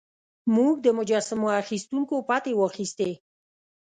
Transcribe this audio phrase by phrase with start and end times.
[0.55, 3.11] موږ د مجسمو اخیستونکو پتې واخیستې.